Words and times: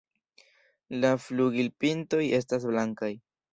La 1.03 1.11
flugilpintoj 1.27 2.25
estas 2.41 2.69
blankaj. 2.73 3.15